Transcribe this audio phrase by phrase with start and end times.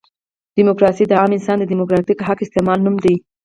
[0.57, 3.15] ډیموکراسي د عام انسان د ډیموکراتیک حق استعمال نوم دی.